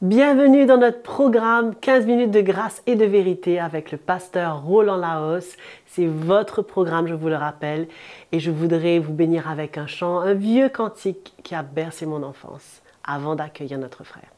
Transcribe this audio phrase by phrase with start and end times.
[0.00, 4.96] Bienvenue dans notre programme 15 minutes de grâce et de vérité avec le pasteur Roland
[4.96, 5.56] Laos.
[5.86, 7.88] C'est votre programme, je vous le rappelle,
[8.30, 12.22] et je voudrais vous bénir avec un chant, un vieux cantique qui a bercé mon
[12.22, 14.37] enfance, avant d'accueillir notre frère.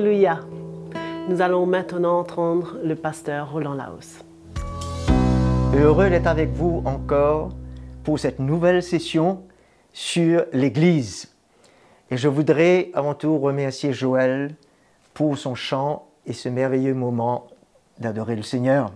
[0.00, 0.40] Alléluia.
[1.28, 4.24] Nous allons maintenant entendre le pasteur Roland Laos.
[5.76, 7.50] Heureux d'être avec vous encore
[8.02, 9.42] pour cette nouvelle session
[9.92, 11.28] sur l'Église.
[12.10, 14.54] Et je voudrais avant tout remercier Joël
[15.12, 17.48] pour son chant et ce merveilleux moment
[17.98, 18.92] d'adorer le Seigneur.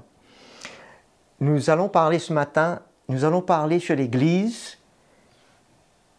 [1.39, 2.81] Nous allons parler ce matin,
[3.11, 4.79] nous allons parler sur l'Église,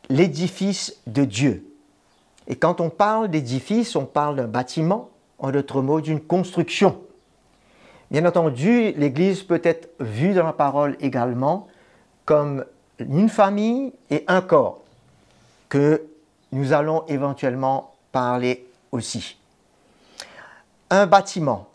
[0.09, 1.74] l'édifice de Dieu.
[2.47, 7.01] Et quand on parle d'édifice, on parle d'un bâtiment, en d'autres mots, d'une construction.
[8.11, 11.67] Bien entendu, l'Église peut être vue dans la parole également
[12.23, 12.65] comme
[12.99, 14.81] une famille et un corps
[15.69, 16.03] que
[16.51, 19.37] nous allons éventuellement parler aussi.
[20.89, 21.67] Un bâtiment.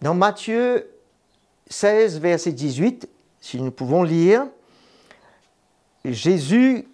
[0.00, 0.88] Dans Matthieu
[1.68, 3.08] 16, verset 18,
[3.40, 4.46] si nous pouvons lire,
[6.04, 6.86] Jésus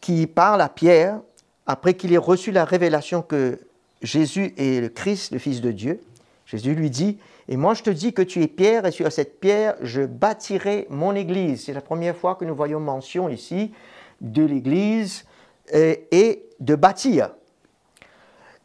[0.00, 1.20] qui parle à Pierre,
[1.70, 3.60] après qu'il ait reçu la révélation que
[4.02, 6.00] Jésus est le Christ, le Fils de Dieu,
[6.44, 9.38] Jésus lui dit, et moi je te dis que tu es Pierre, et sur cette
[9.38, 11.66] pierre je bâtirai mon Église.
[11.66, 13.72] C'est la première fois que nous voyons mention ici
[14.20, 15.24] de l'Église
[15.72, 17.30] et, et de bâtir.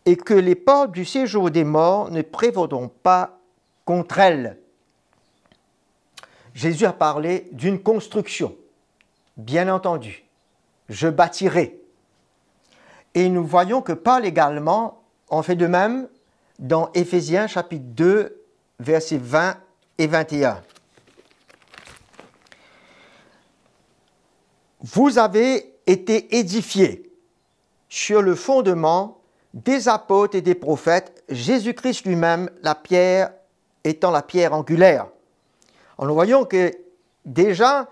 [0.08, 3.40] Et que les portes du séjour des morts ne prévaudront pas
[3.86, 4.58] contre elle.
[6.56, 8.56] Jésus a parlé d'une construction,
[9.38, 10.26] bien entendu.
[10.90, 11.85] Je bâtirai.
[13.16, 16.08] Et nous voyons que Paul également en fait de même
[16.60, 18.44] dans Éphésiens chapitre 2,
[18.80, 19.58] versets 20
[19.98, 20.62] et 21.
[24.82, 27.10] Vous avez été édifiés
[27.90, 29.22] sur le fondement
[29.54, 33.32] des apôtres et des prophètes, Jésus-Christ lui-même, la pierre
[33.86, 35.08] étant la pierre angulaire.
[35.98, 36.72] Alors nous voyons que
[37.24, 37.90] déjà,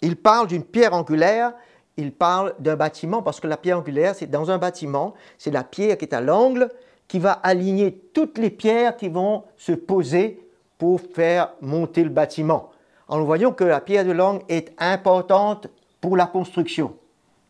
[0.00, 1.52] il parle d'une pierre angulaire,
[1.96, 5.64] il parle d'un bâtiment, parce que la pierre angulaire, c'est dans un bâtiment, c'est la
[5.64, 6.68] pierre qui est à l'angle,
[7.06, 10.40] qui va aligner toutes les pierres qui vont se poser
[10.78, 12.70] pour faire monter le bâtiment.
[13.08, 15.68] Alors nous voyons que la pierre de l'angle est importante
[16.00, 16.96] pour la construction.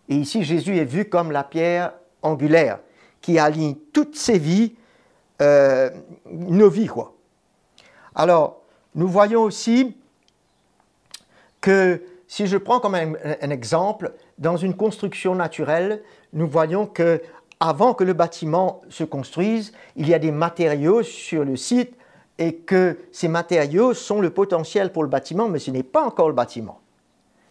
[0.09, 2.81] Et ici, Jésus est vu comme la pierre angulaire,
[3.21, 4.75] qui aligne toutes ses vies,
[5.41, 5.91] euh,
[6.31, 6.91] nos vies.
[8.15, 8.61] Alors,
[8.95, 9.97] nous voyons aussi
[11.61, 12.03] que,
[12.35, 16.03] si je prends comme un, un exemple, dans une construction naturelle,
[16.33, 17.23] nous voyons que
[17.61, 21.95] avant que le bâtiment se construise, il y a des matériaux sur le site
[22.41, 26.27] et que ces matériaux sont le potentiel pour le bâtiment, mais ce n'est pas encore
[26.27, 26.81] le bâtiment.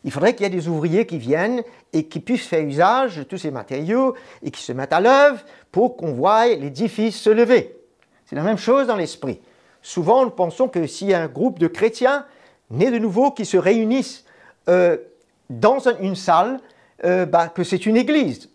[0.04, 1.64] Il faudrait qu'il y ait des ouvriers qui viennent
[1.94, 5.40] et qui puissent faire usage de tous ces matériaux et qui se mettent à l'œuvre
[5.72, 7.78] pour qu'on voie l'édifice se lever.
[8.26, 9.40] C'est la même chose dans l'esprit.
[9.82, 12.26] Souvent, nous pensons que s'il y a un groupe de chrétiens
[12.70, 14.26] nés de nouveau qui se réunissent
[14.70, 14.98] euh,
[15.50, 16.60] dans une salle,
[17.06, 18.50] euh, bah, que c'est une église.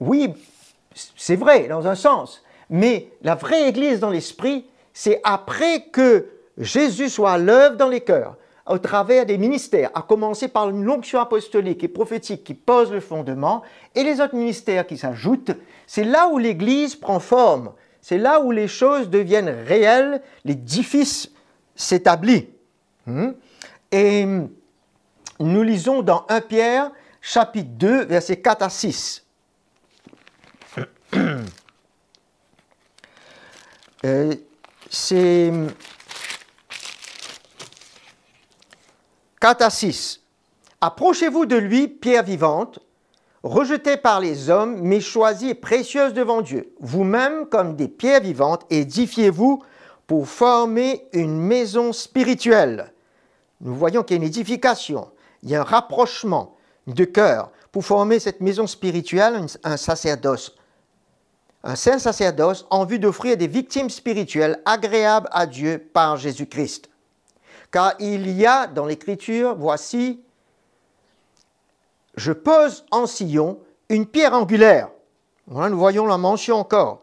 [0.00, 0.32] Oui,
[1.16, 6.28] c'est vrai dans un sens, mais la vraie église dans l'esprit, c'est après que
[6.58, 8.36] Jésus soit à l'œuvre dans les cœurs,
[8.66, 13.00] au travers des ministères, à commencer par une onction apostolique et prophétique qui pose le
[13.00, 13.62] fondement,
[13.94, 15.52] et les autres ministères qui s'ajoutent,
[15.86, 17.72] c'est là où l'Église prend forme.
[18.00, 21.30] c'est là où les choses deviennent réelles, l'édifice
[21.74, 22.48] s'établit.
[23.06, 23.32] Hmm?
[23.92, 24.26] Et
[25.40, 26.90] nous lisons dans 1 Pierre,
[27.20, 29.24] chapitre 2, versets 4 à 6.
[34.04, 34.34] Euh,
[34.90, 35.50] c'est
[39.40, 40.20] 4 à 6.
[40.82, 42.80] Approchez-vous de lui, pierre vivante,
[43.42, 46.74] rejetée par les hommes, mais choisie et précieuse devant Dieu.
[46.80, 49.62] Vous-même, comme des pierres vivantes, édifiez-vous
[50.06, 52.92] pour former une maison spirituelle.
[53.62, 55.08] Nous voyons qu'il y a une édification,
[55.44, 56.56] il y a un rapprochement
[56.86, 60.56] de cœur pour former cette maison spirituelle, un sacerdoce
[61.64, 66.90] un saint sacerdoce en vue d'offrir des victimes spirituelles agréables à Dieu par Jésus-Christ.
[67.72, 70.20] Car il y a dans l'Écriture, voici,
[72.16, 73.58] je pose en sillon
[73.88, 74.90] une pierre angulaire.
[75.46, 77.00] Voilà, nous voyons la mention encore.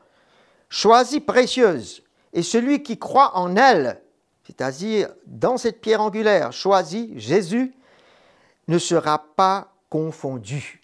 [0.69, 3.99] Choisie précieuse, et celui qui croit en elle,
[4.45, 7.73] c'est-à-dire dans cette pierre angulaire choisie, Jésus,
[8.71, 10.81] ne sera pas confondu.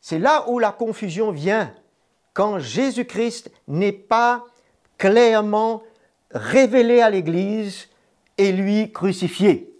[0.00, 1.74] C'est là où la confusion vient
[2.32, 4.44] quand Jésus-Christ n'est pas
[4.96, 5.82] clairement
[6.30, 7.88] révélé à l'Église
[8.38, 9.74] et lui crucifié.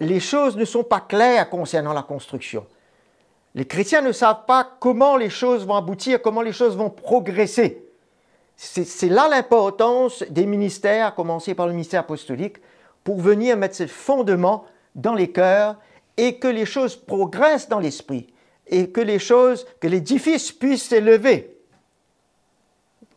[0.00, 2.66] Les choses ne sont pas claires concernant la construction.
[3.54, 7.86] Les chrétiens ne savent pas comment les choses vont aboutir, comment les choses vont progresser.
[8.56, 12.56] C'est là l'importance des ministères, à commencer par le ministère apostolique,
[13.04, 14.64] pour venir mettre ce fondement
[14.94, 15.76] dans les cœurs
[16.16, 18.32] et que les choses progressent dans l'esprit
[18.66, 21.56] et que les choses, que l'édifice puisse s'élever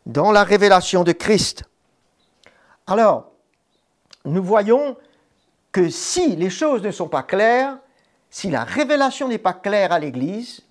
[0.05, 1.63] dans la révélation de Christ.
[2.87, 3.31] Alors,
[4.25, 4.97] nous voyons
[5.71, 7.77] que si les choses ne sont pas claires,
[8.29, 10.61] si la révélation n'est pas claire à l'Église,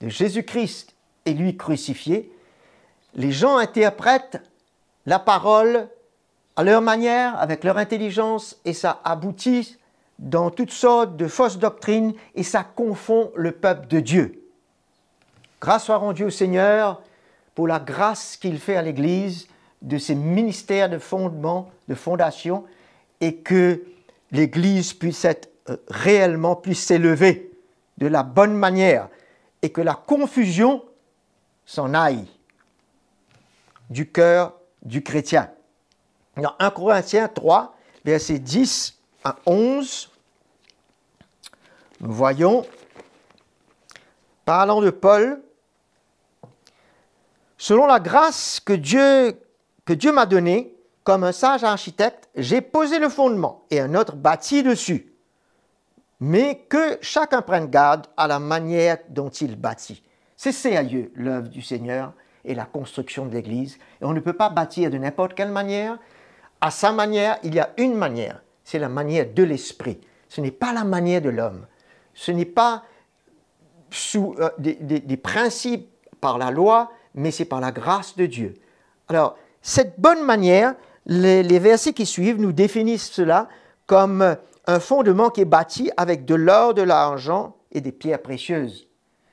[0.00, 0.94] de Jésus-Christ
[1.26, 2.32] et lui crucifié,
[3.14, 4.40] les gens interprètent
[5.06, 5.88] la parole
[6.56, 9.76] à leur manière, avec leur intelligence, et ça aboutit
[10.18, 14.44] dans toutes sortes de fausses doctrines, et ça confond le peuple de Dieu.
[15.60, 17.02] Grâce soit rendue au Seigneur
[17.54, 19.48] pour la grâce qu'il fait à l'Église
[19.82, 22.64] de ses ministères de fondement, de fondation,
[23.20, 23.84] et que
[24.32, 27.52] l'Église puisse être euh, réellement, puisse s'élever
[27.98, 29.08] de la bonne manière,
[29.62, 30.84] et que la confusion
[31.66, 32.26] s'en aille
[33.90, 35.50] du cœur du chrétien.
[36.36, 37.74] Dans 1 Corinthiens 3,
[38.04, 40.10] versets 10 à 11,
[42.00, 42.66] nous voyons,
[44.44, 45.42] parlant de Paul,
[47.60, 53.64] Selon la grâce que Dieu, m'a donnée, comme un sage architecte, j'ai posé le fondement
[53.70, 55.12] et un autre bâti dessus.
[56.20, 60.04] Mais que chacun prenne garde à la manière dont il bâtit.
[60.36, 62.12] C'est sérieux l'œuvre du Seigneur
[62.44, 63.78] et la construction de l'Église.
[64.00, 65.98] Et on ne peut pas bâtir de n'importe quelle manière.
[66.60, 68.40] À sa manière, il y a une manière.
[68.68, 69.98] C'est la manière de l'Esprit.
[70.28, 71.64] Ce n'est pas la manière de l'homme.
[72.12, 72.82] Ce n'est pas
[73.90, 75.88] sous euh, des principes
[76.20, 78.52] par la loi, mais c'est par la grâce de Dieu.
[79.08, 80.74] Alors, cette bonne manière,
[81.06, 83.48] les, versets qui suivent nous définissent cela
[83.86, 84.36] comme
[84.66, 88.86] un fondement qui est bâti avec de l'or, de l'argent et des pierres précieuses.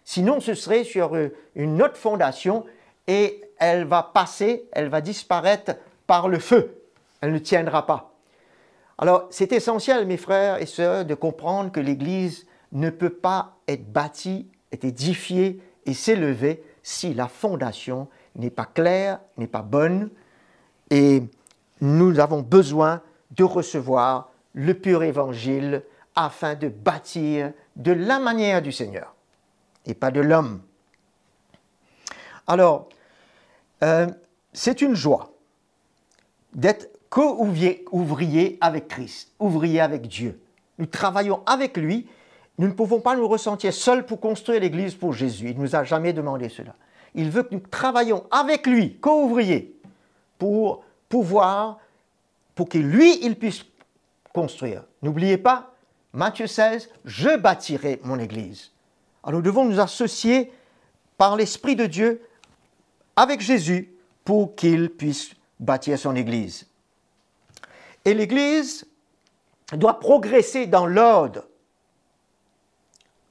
[0.05, 1.11] Sinon, ce serait sur
[1.55, 2.63] une autre fondation
[3.05, 5.75] et elle va passer, elle va disparaître
[6.07, 6.81] par le feu.
[7.19, 8.14] Elle ne tiendra pas.
[8.97, 13.91] Alors, c'est essentiel, mes frères et sœurs, de comprendre que l'Église ne peut pas être
[13.91, 20.09] bâtie, être édifiée et s'élever si la fondation n'est pas claire, n'est pas bonne,
[20.89, 21.23] et
[21.81, 25.83] nous avons besoin de recevoir le pur évangile
[26.15, 29.13] afin de bâtir de la manière du Seigneur
[29.85, 30.61] et pas de l'homme.
[32.47, 32.89] Alors,
[33.83, 34.07] euh,
[34.53, 35.33] c'est une joie
[36.53, 40.39] d'être co-ouvrier avec Christ, ouvrier avec Dieu.
[40.77, 42.07] Nous travaillons avec lui
[42.57, 45.49] nous ne pouvons pas nous ressentir seuls pour construire l'Église pour Jésus.
[45.49, 46.73] Il ne nous a jamais demandé cela.
[47.13, 49.75] Il veut que nous travaillions avec lui, co-ouvrier,
[50.37, 51.79] pour pouvoir,
[52.55, 53.63] pour que lui, il puisse
[54.33, 54.83] construire.
[55.01, 55.73] N'oubliez pas,
[56.13, 58.71] Matthieu 16, je bâtirai mon Église.
[59.23, 60.51] Alors nous devons nous associer
[61.17, 62.21] par l'Esprit de Dieu
[63.15, 63.93] avec Jésus
[64.23, 66.67] pour qu'il puisse bâtir son Église.
[68.05, 68.85] Et l'Église
[69.73, 71.43] doit progresser dans l'ordre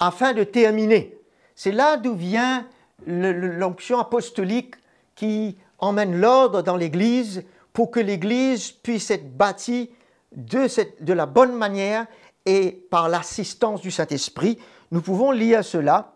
[0.00, 1.16] afin de terminer.
[1.54, 2.66] C'est là d'où vient
[3.06, 4.74] l'onction apostolique
[5.14, 9.90] qui emmène l'ordre dans l'Église pour que l'Église puisse être bâtie
[10.32, 12.06] de, la bonne manière
[12.44, 14.58] et par l'assistance du Saint-Esprit.
[14.90, 16.12] Nous pouvons lire cela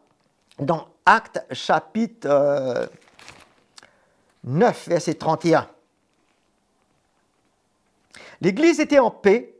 [0.58, 2.86] dans Actes chapitre, euh,
[4.44, 5.68] 9, verset 31.
[8.40, 9.54] L'Église était en paix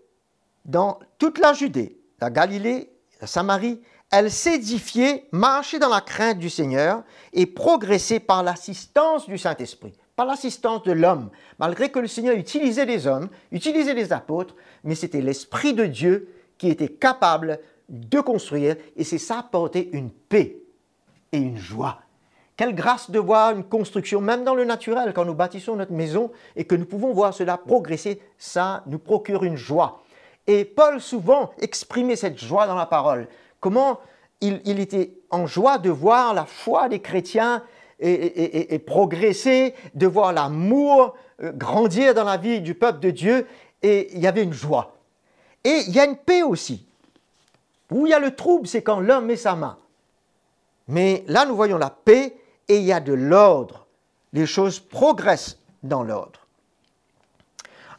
[0.64, 3.80] dans toute la Judée, la Galilée, la Samarie.
[4.11, 10.26] Elle s'édifiait, marchait dans la crainte du Seigneur et progressait par l'assistance du Saint-Esprit, par
[10.26, 11.30] l'assistance de l'homme.
[11.58, 14.54] Malgré que le Seigneur utilisait les hommes, utilisait les apôtres,
[14.85, 20.11] mais c'était l'Esprit de Dieu qui était capable de construire et c'est ça apporter une
[20.11, 20.62] paix
[21.32, 22.00] et une joie.
[22.59, 26.33] Quelle grâce de voir une construction, même dans le naturel, quand nous bâtissons notre maison
[26.57, 30.03] et que nous pouvons voir cela progresser, ça nous procure une joie.
[30.49, 33.29] Et Paul souvent exprimait cette joie dans la parole.
[33.61, 34.00] Comment
[34.41, 37.62] il, était en joie de voir la foi des chrétiens
[38.00, 43.47] et, progresser, de voir l'amour euh, grandir dans la vie du peuple de Dieu,
[43.83, 44.97] et il y avait une joie.
[45.62, 46.85] Et il y a une paix aussi.
[47.93, 49.79] Où il y a le trouble, c'est quand l'homme met sa main.
[50.88, 52.35] Mais là, nous voyons la paix
[52.69, 53.87] et il y a de l'ordre.
[54.33, 56.47] Les choses progressent dans l'ordre.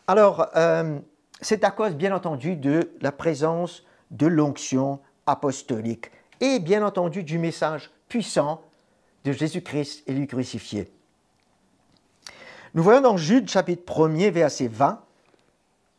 [0.07, 0.99] Alors, euh,
[1.41, 6.11] c'est à cause, bien entendu, de la présence de l'onction apostolique
[6.41, 8.61] et, bien entendu, du message puissant
[9.25, 10.91] de Jésus-Christ et lui crucifié.
[12.73, 15.01] Nous voyons dans Jude chapitre 1er, verset 20,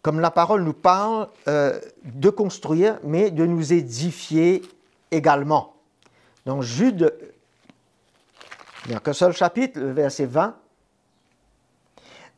[0.03, 4.63] comme la parole nous parle euh, de construire, mais de nous édifier
[5.11, 5.75] également.
[6.47, 7.13] Dans Jude
[8.85, 10.57] il n'y a qu'un seul chapitre, le verset 20.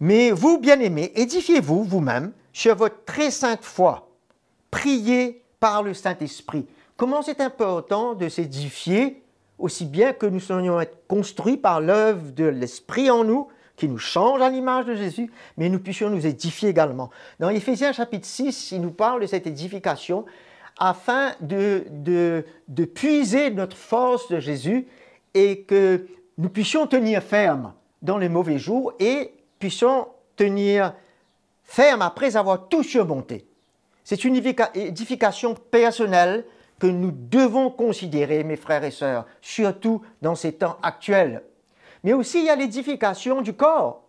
[0.00, 4.08] Mais vous, bien-aimés, édifiez-vous vous-même sur votre très sainte foi.
[4.70, 6.66] Priez par le Saint-Esprit.
[6.96, 9.22] Comment c'est important de s'édifier,
[9.58, 14.40] aussi bien que nous soyons construits par l'œuvre de l'Esprit en nous, qui nous change
[14.42, 17.10] à l'image de Jésus, mais nous puissions nous édifier également.
[17.38, 20.24] Dans Éphésiens chapitre 6, il nous parle de cette édification
[20.78, 21.84] afin de,
[22.68, 24.86] de puiser notre force de Jésus
[25.34, 26.06] et que
[26.42, 27.72] nous puissions tenir ferme
[28.02, 30.92] dans les mauvais jours et puissions tenir
[31.62, 33.46] ferme après avoir tout surmonté.
[34.02, 36.44] C'est une édification personnelle
[36.80, 41.44] que nous devons considérer, mes frères et sœurs, surtout dans ces temps actuels.
[42.02, 44.02] Mais aussi, il y a l'édification du corps,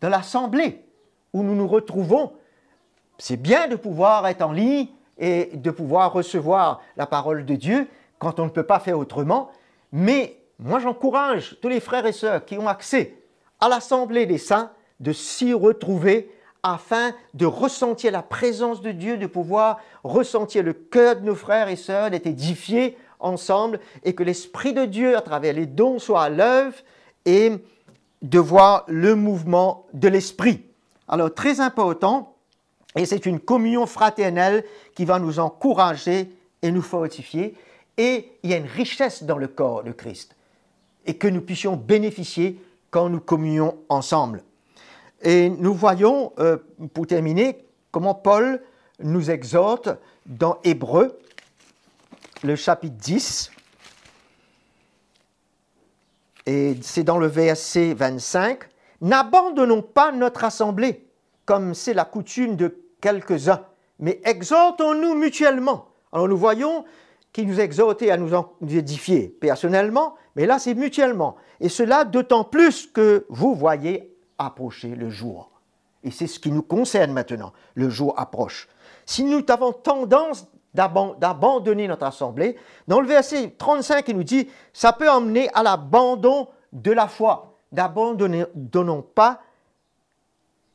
[0.00, 0.84] de l'assemblée,
[1.32, 2.34] où nous nous retrouvons.
[3.18, 4.86] C'est bien de pouvoir être en ligne
[5.18, 7.88] et de pouvoir recevoir la parole de Dieu
[8.20, 9.50] quand on ne peut pas faire autrement,
[9.90, 13.14] mais moi, j'encourage tous les frères et sœurs qui ont accès
[13.60, 16.32] à l'Assemblée des saints de s'y retrouver
[16.64, 21.68] afin de ressentir la présence de Dieu, de pouvoir ressentir le cœur de nos frères
[21.68, 26.22] et sœurs, d'être édifiés ensemble et que l'Esprit de Dieu, à travers les dons, soit
[26.22, 26.74] à l'œuvre
[27.24, 27.52] et
[28.22, 30.64] de voir le mouvement de l'Esprit.
[31.06, 32.34] Alors, très important,
[32.96, 34.64] et c'est une communion fraternelle
[34.96, 37.54] qui va nous encourager et nous fortifier.
[37.96, 40.34] Et il y a une richesse dans le corps de Christ
[41.06, 44.42] et que nous puissions bénéficier quand nous communions ensemble.
[45.22, 46.58] Et nous voyons, euh,
[46.94, 47.58] pour terminer,
[47.90, 48.62] comment Paul
[49.00, 49.88] nous exhorte
[50.26, 51.18] dans Hébreu,
[52.42, 53.50] le chapitre 10,
[56.46, 58.68] et c'est dans le verset 25,
[59.00, 61.06] N'abandonnons pas notre assemblée,
[61.44, 63.64] comme c'est la coutume de quelques-uns,
[64.00, 65.88] mais exhortons-nous mutuellement.
[66.12, 66.84] Alors nous voyons
[67.32, 68.32] qui nous exhortait à nous,
[68.68, 71.36] édifier personnellement, mais là c'est mutuellement.
[71.60, 75.50] Et cela d'autant plus que vous voyez approcher le jour.
[76.04, 77.52] Et c'est ce qui nous concerne maintenant.
[77.74, 78.68] Le jour approche.
[79.04, 82.56] Si nous avons tendance d'abandonner notre assemblée,
[82.86, 87.58] dans le verset 35, il nous dit, ça peut emmener à l'abandon de la foi.
[87.72, 89.40] N'abandonnons pas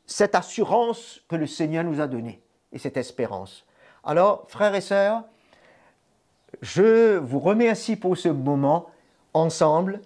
[0.05, 3.65] cette assurance que le Seigneur nous a donnée et cette espérance.
[4.03, 5.23] Alors, frères et sœurs,
[6.61, 8.87] je vous remercie pour ce moment
[9.33, 9.99] ensemble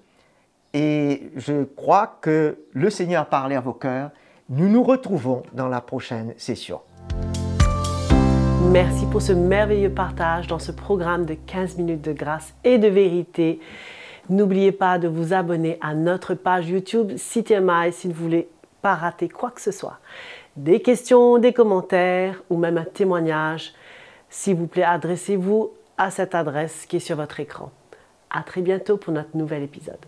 [0.73, 4.11] et je crois que le Seigneur a parlé à vos cœurs.
[4.49, 6.81] Nous nous retrouvons dans la prochaine session.
[8.71, 12.87] Merci pour ce merveilleux partage dans ce programme de 15 minutes de grâce et de
[12.87, 13.59] vérité.
[14.29, 18.49] N'oubliez pas de vous abonner à notre page YouTube CTMI si vous ne voulez
[18.81, 19.99] pas rater quoi que ce soit.
[20.57, 23.73] Des questions, des commentaires ou même un témoignage.
[24.29, 27.71] S'il vous plaît, adressez-vous à cette adresse qui est sur votre écran.
[28.29, 30.05] À très bientôt pour notre nouvel épisode.